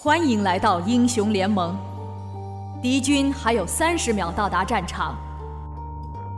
[0.00, 1.76] 欢迎来到英雄联盟。
[2.80, 5.18] 敌军还有三十秒到达战场，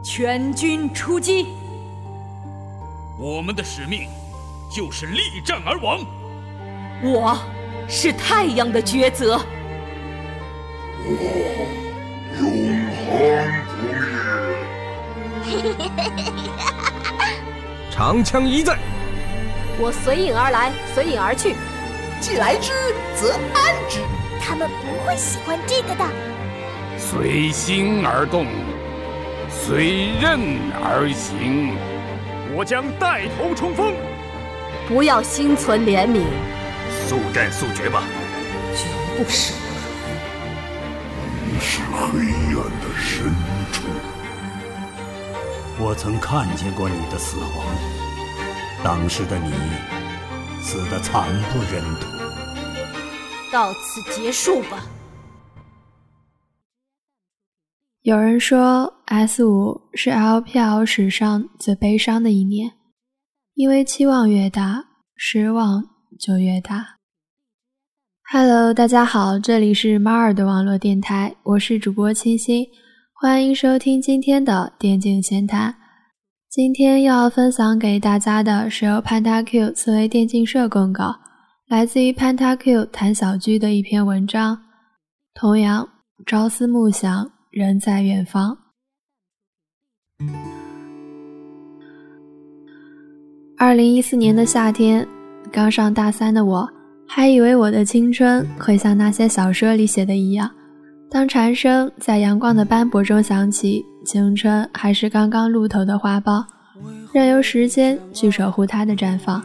[0.03, 1.49] 全军出击！
[3.19, 4.09] 我们的使命
[4.75, 6.01] 就是力战而亡。
[7.03, 7.39] 我
[7.87, 9.39] 是太阳的抉择。
[11.05, 11.11] 我
[12.41, 12.49] 永
[13.05, 13.21] 恒
[13.67, 13.77] 不
[15.45, 16.33] 灭。
[17.93, 18.79] 长枪一在。
[19.79, 21.55] 我随影而来，随影而去。
[22.21, 22.73] 既来之，
[23.17, 24.01] 则安之。
[24.41, 26.05] 他们不会喜欢这个的。
[26.99, 28.47] 随心而动，
[29.49, 30.39] 随任
[30.83, 31.77] 而行。
[32.55, 33.95] 我将带头冲锋。
[34.89, 36.25] 不要心存怜悯，
[37.07, 38.03] 速战速决吧。
[38.75, 38.85] 绝
[39.17, 39.55] 不手
[41.47, 42.21] 你是黑
[42.59, 43.33] 暗的深
[43.73, 43.85] 处。
[45.79, 47.65] 我曾看见过你的死亡，
[48.83, 49.53] 当时的你
[50.73, 52.07] 死的惨不忍睹。
[53.53, 54.87] 到此结束吧。
[58.03, 62.71] 有人说，S 五是 LPL 史上最悲伤的一年，
[63.55, 64.85] 因为期望越大，
[65.17, 65.83] 失望
[66.21, 66.99] 就越大。
[68.31, 72.65] Hello，大家好，这里是猫耳的网络电台，我是主播清新。
[73.13, 75.80] 欢迎收听今天的电竞闲谈。
[76.51, 81.15] 今天要分享给大家的是由 PandaQ 刺猬电竞社公告，
[81.69, 84.61] 来自于 PandaQ 谭小居的一篇文章。
[85.33, 85.89] 同样，
[86.27, 88.59] 朝思暮想，人在远方。
[93.57, 95.07] 二零一四年的夏天，
[95.53, 96.69] 刚上大三的我，
[97.07, 100.51] 还以为我的青春会像那些小说里写的一样。
[101.11, 106.45] 当蝉声在阳光的斑驳中响起，青春还是刚刚露头的花苞，
[107.13, 109.45] 任由时间去守护它的绽放。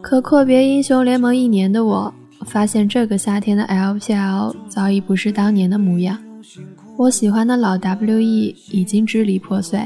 [0.00, 2.14] 可阔别英雄联盟一年的我，
[2.46, 6.16] 发现这个夏天的 LPL 早已不是当年的模样。
[6.96, 9.80] 我喜欢的老 WE 已经支离破碎。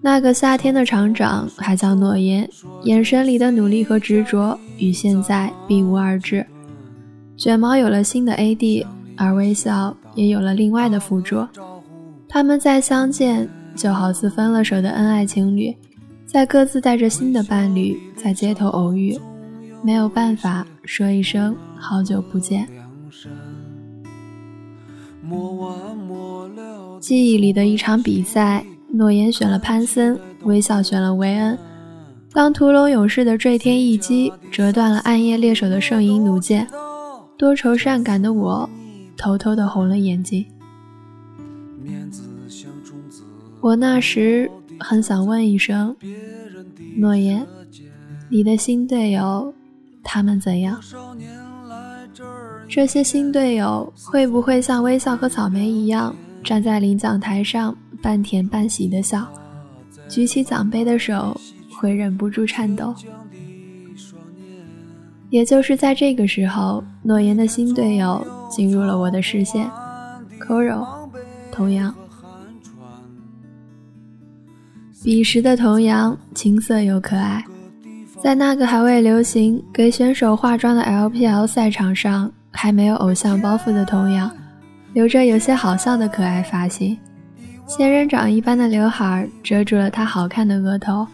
[0.00, 2.48] 那个夏天的厂长还叫诺言，
[2.84, 6.46] 眼神里的努力和执着与现在并无二致。
[7.36, 8.86] 卷毛有了新的 AD，
[9.16, 11.46] 而微笑也有了另外的辅助。
[12.28, 15.74] 他们再相见，就好似分了手的恩爱情侣，
[16.26, 19.18] 在各自带着新的伴侣在街头偶遇，
[19.82, 22.68] 没有办法说一声好久不见。
[27.00, 31.58] 记忆里的一场比赛，诺言选了潘森，微笑选了维恩。
[32.32, 36.66] 当屠龙勇士的坠天一击折断了暗夜猎手的圣银弩箭。
[37.36, 38.68] 多愁善感的我，
[39.16, 40.44] 偷偷的红了眼睛。
[43.60, 45.94] 我那时很想问一声：
[46.96, 47.44] 诺言，
[48.28, 49.52] 你的新队友
[50.02, 50.78] 他们怎样？
[52.68, 59.26] 这些新队友会不会像微笑和草莓一样，站在领奖台上半甜半喜的笑，
[60.08, 61.38] 举起奖杯的手
[61.72, 62.94] 会忍不住颤抖？
[65.34, 69.68] 也就是在这个时候，诺言的新队友进入了我的视线。
[70.38, 70.86] Koro，
[71.50, 71.92] 童阳。
[75.02, 77.44] 彼时的童阳青涩又可爱，
[78.22, 84.30] 在那个还未流行给选手化妆的 LPL 赛场上，还没有偶像包袱的童阳，
[84.92, 86.96] 留着有些好笑的可爱发型，
[87.66, 91.04] 仙人掌一般的刘海遮住了他好看的额头，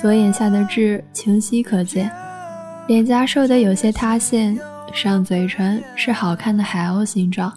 [0.00, 2.08] 左眼下的痣清晰可见。
[2.86, 4.56] 脸颊瘦得有些塌陷，
[4.92, 7.52] 上嘴唇是好看的海鸥形状，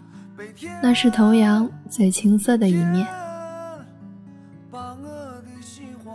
[0.81, 3.05] 那是童阳最青涩的一面。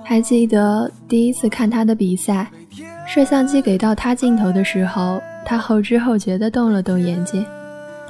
[0.04, 2.50] 还记得第一次看他的比赛，
[3.06, 7.46] 摄像机给到他镜头的时候，他后知后觉地动了动眼睛，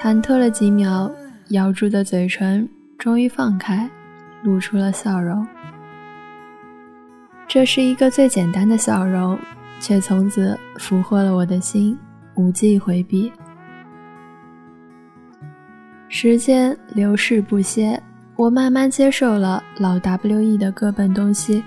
[0.01, 1.11] 忐忑了几秒，
[1.49, 2.67] 咬住的嘴唇
[2.99, 3.89] 终于放开，
[4.43, 5.47] 露出了笑容。
[7.47, 9.39] 这是一个最简单的笑容。
[9.81, 11.99] 却从此俘获了我的心，
[12.35, 13.33] 无计回避。
[16.09, 18.01] 时间流逝不歇，
[18.37, 21.65] 我慢慢接受了老 WE 的各奔东西，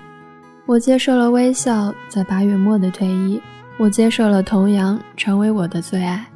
[0.66, 3.40] 我接受了微笑在八月末的退役，
[3.78, 6.26] 我接受了童阳成为我的最爱。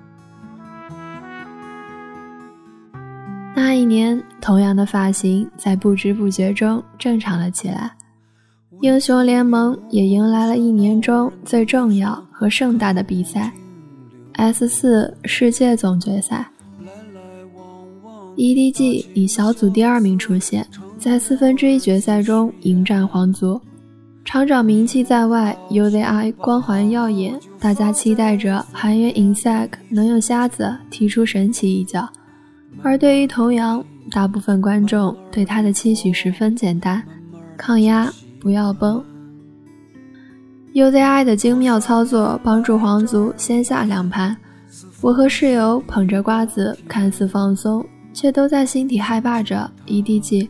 [3.54, 7.92] 那一年，童阳的发型在不知不觉中正常了起来。
[8.82, 13.52] 英雄联盟也迎来了一年中最重要和盛大的比赛
[14.34, 16.44] ——S 四世界总决赛。
[18.34, 20.66] EDG 以小组第二名出现
[20.98, 23.60] 在四分之一决赛中迎战皇族，
[24.24, 32.08] 厂长名气在外，UZI 光环耀眼，大家期待着韩元 Insect 能用瞎子踢出神奇一脚。
[32.82, 37.00] 而对于童阳，大部分观众对他的期许十分简单：
[37.56, 38.12] 抗压，
[38.42, 39.02] 不要崩。
[40.74, 44.36] UZI 的精妙操作帮助皇族先下两盘。
[45.00, 50.48] 我和室友捧着瓜子，看似放松，却都在心底害怕着 EDG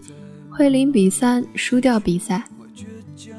[0.48, 2.42] 会零比三输掉比赛。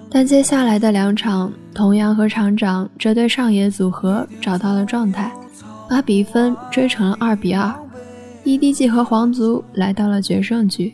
[0.10, 5.32] 但接下来的两场，童阳和厂长这对上野组合找到了状态，
[5.90, 7.74] 把比分追成了二比二。
[8.44, 10.94] EDG 和皇族来到了决胜局。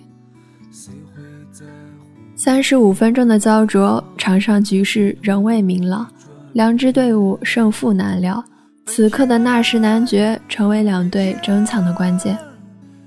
[2.39, 6.07] 三十五分钟的焦灼，场上局势仍未明朗，
[6.53, 8.41] 两支队伍胜负难料。
[8.85, 12.37] 此刻的纳什男爵成为两队争抢的关键。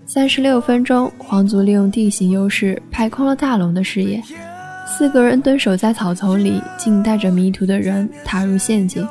[0.05, 4.23] 三十六分钟，皇族利用地形优势排空了大龙的视野。
[4.87, 9.09] 四个人蹲守在草丛里，竟带着迷途的人踏入陷阱，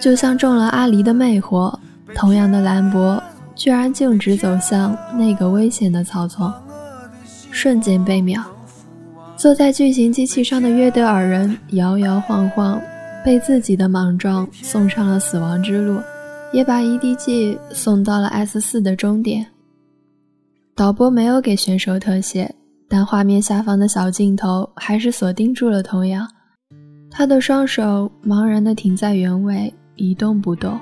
[0.00, 1.78] 就像中了阿离的魅惑。
[2.14, 3.22] 同样的兰博，
[3.54, 6.50] 居然径直走向那个危险的草丛，
[7.50, 8.42] 瞬间被秒。
[9.36, 12.80] 坐在巨型机器上的约德尔人摇摇晃晃，
[13.24, 16.00] 被自己的莽撞送上了死亡之路，
[16.52, 19.46] 也把 EDG 送到了 S 四的终点。
[20.74, 22.54] 导播没有给选手特写。
[22.86, 26.28] 但画面下方的小镜头还是锁定住了童阳，
[27.10, 30.78] 他的双手茫然地停在原位，一动不动。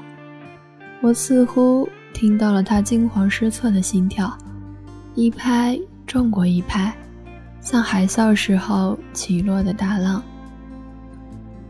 [1.00, 4.37] 我似乎听到了他惊慌失措的心跳，
[5.14, 6.93] 一拍重过一拍，
[7.62, 10.23] 像海啸时候起落的大浪。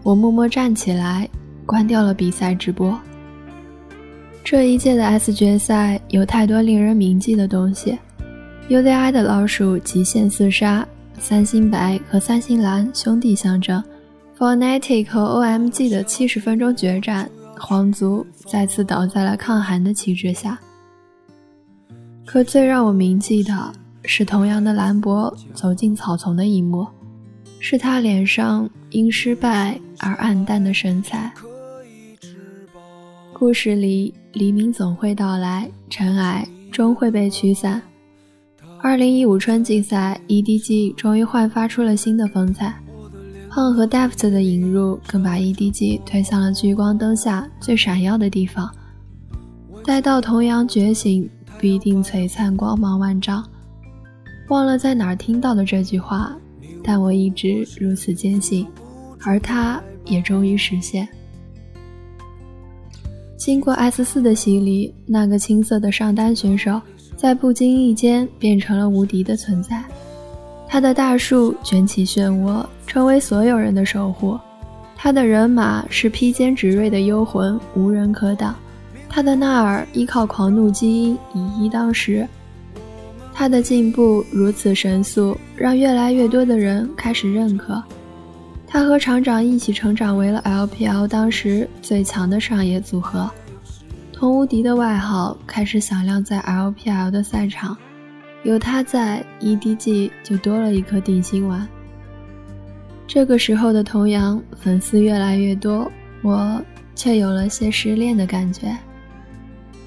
[0.02, 1.28] 我默默站起来，
[1.64, 2.98] 关掉了比赛直播。
[4.42, 7.96] 这一届的 S 决赛有太多令人铭记的东西。
[8.68, 10.86] UZI 的老鼠极限四杀，
[11.20, 13.82] 三星白和三星蓝兄弟相争
[14.38, 20.58] ，Fnatic 和 OMG 的七十分钟决战，皇族再次倒在了抗寒的旗帜下。
[22.24, 23.72] 可最让我铭记的
[24.04, 26.86] 是同样的兰博走进草丛的一幕，
[27.58, 31.32] 是他脸上因失败而黯淡的神采。
[33.32, 37.80] 故事里，黎明总会到来，尘埃终会被驱散。
[38.80, 42.74] 二零一五春季赛，EDG 终于焕发出了新的风采。
[43.48, 48.72] 胖和 Deft 的引入，更把 EDG 推向了聚光灯下最闪耀的地方。
[49.84, 51.28] 待到童阳觉醒，
[51.60, 53.44] 必定璀璨光芒万丈。
[54.52, 56.36] 忘了在哪儿听到的这句话，
[56.84, 58.66] 但我一直如此坚信，
[59.24, 61.08] 而它也终于实现。
[63.38, 66.78] 经过 S 四的洗礼，那个青涩的上单选手。
[67.16, 69.82] 在不经意间变成了无敌的存在，
[70.68, 74.36] 他的大树卷起漩涡，成为所有人的守护；
[74.96, 78.52] 他的人马是披坚执锐的幽魂，无人可挡；
[79.08, 82.26] 他的纳尔依靠狂怒基因以一当十；
[83.34, 87.82] 他的进步如此神速，让越来越多的人开始认可。
[88.66, 93.30] 他和厂长一起成长为了 LPL 当时最强的上野组合。
[94.12, 97.76] 童无敌的外号开始响亮在 LPL 的赛场，
[98.44, 101.66] 有他在，EDG 就多了一颗定心丸。
[103.06, 105.90] 这个时候的童阳粉丝越来越多，
[106.22, 106.62] 我
[106.94, 108.74] 却有了些失恋的感觉。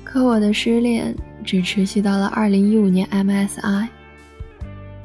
[0.04, 1.16] 可我的失恋
[1.46, 3.88] 只持续到了2015年 MSI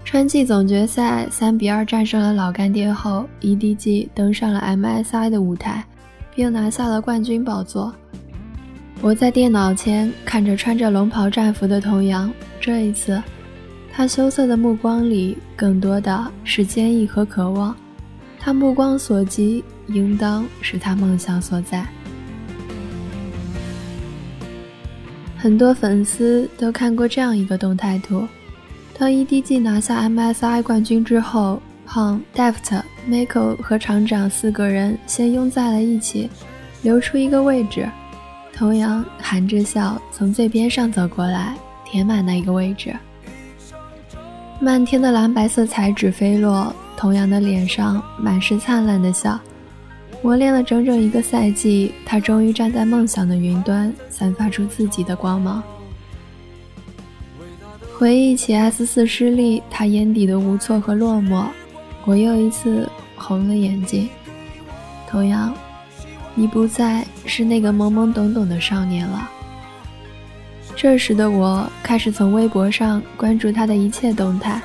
[0.03, 5.85] 春季总决赛，3比2战胜了老干爹后，EDG 登上了 MSI 的舞台，
[6.35, 7.95] 并拿下了冠军宝座。
[9.03, 13.23] 我在电脑前看着穿着龙袍战服的童阳，这一次，
[13.93, 17.77] 他羞涩的目光里更多的是坚毅和渴望。
[18.39, 21.87] 他目光所及，应当是他梦想所在。
[25.43, 28.29] 很多粉丝都看过这样一个动态图：
[28.99, 36.29] 当 EDG 拿下 MSI 冠军之后，胖、Deft、Miko 和厂长四个人先拥在了一起，
[36.83, 37.89] 留出一个位置。
[38.53, 41.55] 童阳含着笑从最边上走过来，
[41.87, 42.95] 填满那一个位置。
[44.61, 49.41] 漫天的蓝白色彩纸飞落，童阳的脸上满是灿烂的笑。
[50.23, 55.62] 磨练了整整一个赛季，他终于站在梦想的云端，散发出自己的光芒。
[57.97, 61.47] 回忆起 S 四失利，他眼底的无措和落寞，
[62.05, 64.09] 我又一次红了眼睛。
[65.09, 65.55] 同样。
[66.33, 69.29] 你不再是那个懵懵懂懂的少年了。
[70.77, 74.62] 这时的我开始从微博上关注他的一切动态，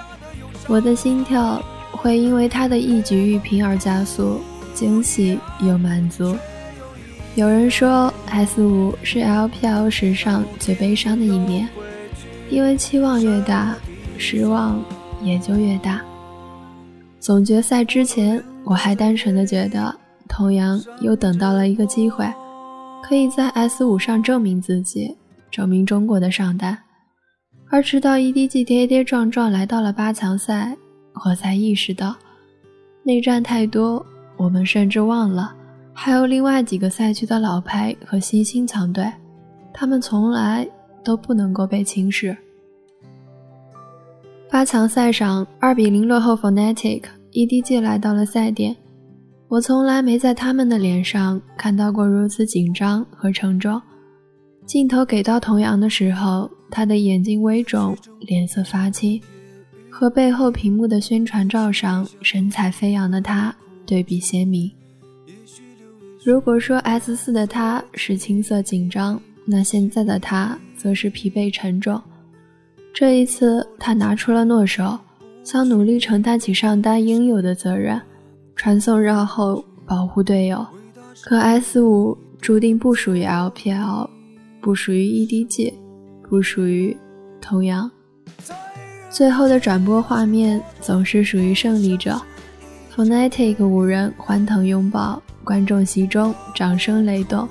[0.67, 4.39] 我的心跳会因为他的一举一平而加速，
[4.75, 6.37] 惊喜又满足。
[7.33, 11.67] 有人说，S 五是 LPL 史上最悲伤的一年，
[12.49, 13.75] 因为期望越大，
[14.17, 14.79] 失望
[15.23, 16.01] 也就越大。
[17.19, 19.93] 总决赛之前，我还单纯的觉得，
[20.29, 22.25] 童阳又等到了一个机会，
[23.01, 25.17] 可以在 S 五上证明自己，
[25.49, 26.77] 证明中国的上单。
[27.71, 30.77] 而直到 EDG 跌跌撞撞来到了八强赛。
[31.25, 32.15] 我才意识到，
[33.03, 34.05] 内战太多，
[34.37, 35.53] 我们甚至忘了
[35.93, 39.09] 还有另外几个赛区的老牌和新兴强队，
[39.73, 40.67] 他们从来
[41.03, 42.35] 都不能够被轻视。
[44.49, 48.75] 八强赛上二比零落后 Fnatic，EDG 来到了赛点，
[49.47, 53.81] 我从来没在他们的脸上看到过如此紧张和沉重。
[54.65, 59.21] 镜头给到童阳的时候，他的眼睛微肿，脸色发青。
[59.89, 64.71] 和背后屏幕的宣传照上神采飞扬的他对比鲜明。
[66.23, 72.01] 如果说 S 四的他是青涩紧张，那现在的他则是疲惫沉重。
[72.93, 74.97] 这一次，他拿出了诺手，
[75.43, 78.01] 想努力承担起上单应有的责任，
[78.55, 80.65] 传送绕后保护队友。
[81.21, 84.09] 可 S 五注定不属于 LPL，
[84.61, 85.73] 不属于 EDG，
[86.27, 86.95] 不属于
[87.41, 87.91] 同样。
[89.09, 92.19] 最后的转播画面总是属于胜利者
[92.95, 97.47] ，Fnatic 五人欢腾拥抱，观众席中掌声雷动。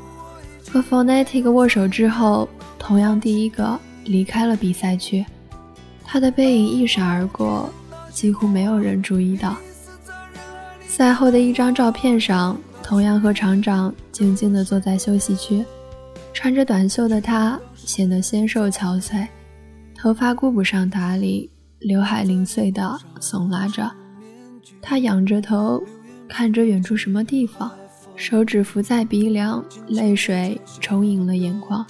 [0.72, 2.48] 和 Fnatic 握手之后，
[2.78, 5.24] 同样第一个离开了比赛区，
[6.02, 7.68] 他的背影一闪而过，
[8.10, 9.56] 几乎没有人注意到。
[10.86, 15.64] 赛后的一张照片上，同样和厂长静静地坐在休息区，
[16.32, 19.26] 穿着短袖的他显得纤瘦憔悴，
[19.96, 21.50] 头发顾不上打理。
[21.80, 23.90] 刘海零碎的耸拉着，
[24.80, 25.82] 他仰着头
[26.28, 27.70] 看着远处什么地方，
[28.16, 31.84] 手指扶在鼻梁，泪水充盈了眼眶。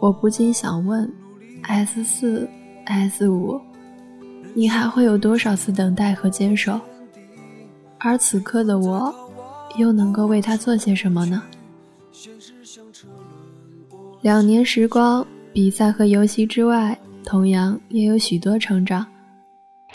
[0.00, 1.10] 我不禁想问
[1.62, 2.48] ：S 四、
[2.84, 3.60] S 五，
[4.54, 6.80] 你还会有多少次等待和坚守？
[7.98, 9.14] 而此刻的我，
[9.76, 11.42] 又能够为他做些什么呢？
[14.22, 16.98] 两年时光，比赛和游戏之外。
[17.24, 19.04] 同样也有许多成长，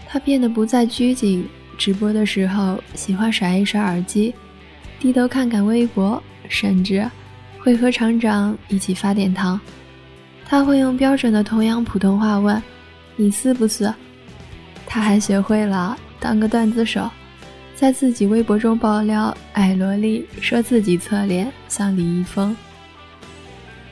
[0.06, 1.48] 他变得不再拘谨，
[1.82, 4.32] 直播的时候喜欢甩一甩耳机，
[5.00, 7.10] 低头看看微博，甚至
[7.58, 9.60] 会和厂长一起发点糖。
[10.46, 12.62] 他会用标准的同样普通话问
[13.18, 13.92] ：“你撕不撕？”
[14.86, 17.10] 他还学会了当个段子手，
[17.74, 22.56] 在自己微博中爆料矮萝莉，说自己侧脸像李易峰。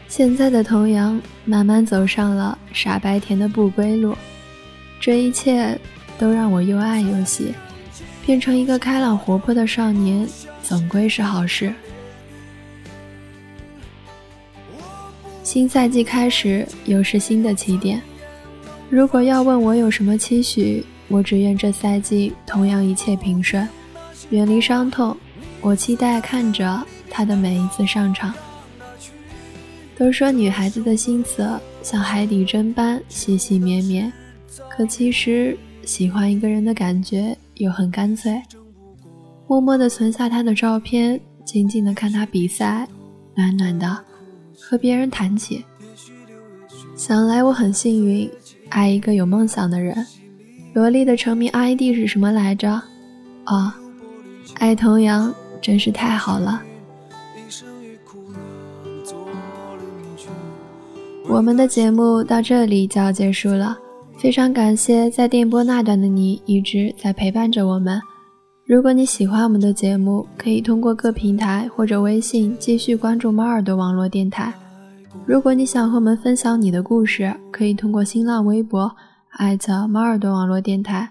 [0.08, 4.16] 现在的童阳慢慢走上了傻白甜的不归路，
[5.00, 5.76] 这一切
[6.20, 7.52] 都让我又爱又喜。
[8.30, 10.30] 变成一个开朗活泼的少年，
[10.62, 11.74] 总归是好事。
[15.42, 18.00] 新赛季开始，又是新的起点。
[18.88, 23.68] 如果要问我有什么期许，我只愿这赛季同样一切平顺，
[24.30, 25.18] 远离伤痛。
[25.60, 28.32] 我期待看着他的每一次上场。
[29.98, 34.14] 都说女孩子的心思像海底针般细细绵绵，
[34.70, 38.42] 可其实喜欢一个人的感觉又很干脆。
[39.48, 42.88] 默默地存下他的照片，静静地看他比赛，
[43.36, 43.98] 暖暖的
[44.60, 45.66] 和别人谈起。
[46.96, 48.30] 想来我很幸运，
[48.70, 50.06] 爱一个有梦想的人。
[50.74, 52.80] 萝莉的成名 ID 是什么来着？
[53.46, 53.74] 哦，
[54.56, 56.62] 爱童谣，真是太好了。
[61.28, 63.78] 我们的节目到这里就要结束了，
[64.22, 68.02] 非常感谢在电波那端的你一直在陪伴着我们。
[68.66, 74.54] 如果你喜欢我们的节目，可以通过各平台或者微信继续关注猫耳朵网络电台。
[75.26, 78.94] 如果你想和我们分享你的故事，可以通过新浪微博
[79.38, 81.10] 艾特猫耳朵网络电台，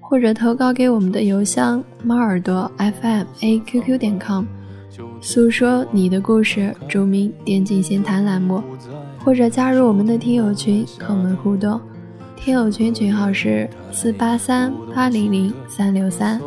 [0.00, 4.44] 或者投稿给我们的邮箱猫耳朵 FM A Q Q 点 com，
[5.20, 8.60] 诉说你的故事，注明电竞闲谈栏目。
[9.20, 11.78] 或者加入我们的听友群和我们互动，
[12.48, 16.40] 听友群群号是四八三八零零三六三。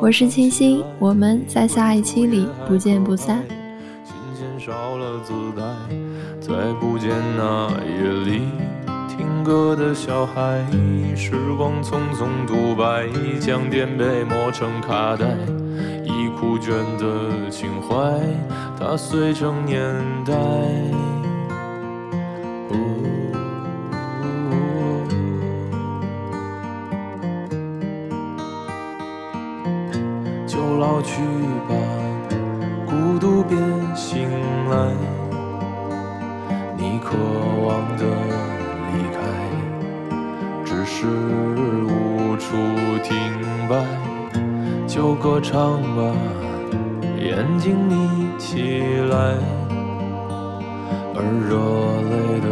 [0.00, 3.42] 我是清新，我们在下一期里不见不散。
[4.04, 5.64] 琴弦少了姿态
[6.40, 8.42] 再不见那夜里
[9.08, 10.64] 听歌的小孩，
[11.16, 13.08] 时光匆匆独白，
[13.40, 15.26] 将颠沛磨成卡带，
[16.04, 18.16] 已枯卷的情怀，
[18.78, 19.76] 它碎成年
[20.24, 20.32] 代。
[30.78, 31.20] 老去
[31.68, 31.74] 吧
[32.86, 33.58] 孤独别
[33.96, 34.30] 醒
[34.70, 34.94] 来
[36.76, 37.16] 你渴
[37.66, 38.04] 望的
[38.92, 39.18] 离开
[40.64, 41.06] 只是
[41.84, 42.56] 无处
[43.02, 43.12] 停
[43.68, 43.84] 摆
[44.86, 46.14] 就歌唱吧
[47.18, 48.80] 眼睛眯起
[49.10, 49.36] 来
[51.16, 51.18] 而
[51.48, 51.58] 热
[52.08, 52.48] 泪的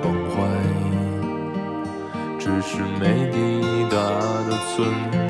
[0.00, 0.36] 崩坏
[2.38, 3.96] 只是没抵达
[4.46, 5.29] 的存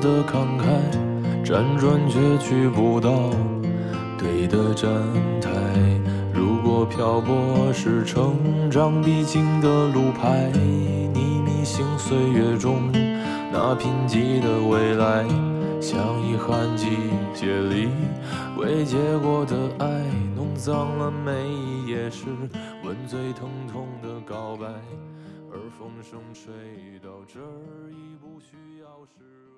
[0.00, 0.64] 的慷慨，
[1.44, 3.30] 辗转却去不到
[4.18, 4.90] 对的站
[5.40, 5.50] 台。
[6.32, 12.90] 如果漂泊是成长必经的路牌，你迷信岁月中
[13.52, 15.26] 那贫瘠的未来，
[15.80, 16.88] 像遗憾季
[17.34, 17.88] 节里
[18.56, 19.86] 未结果的爱，
[20.34, 22.24] 弄脏了每一页诗。
[22.84, 24.66] 吻最疼痛的告白，
[25.52, 26.52] 而风声吹
[27.02, 29.49] 到这儿已不需要释怀。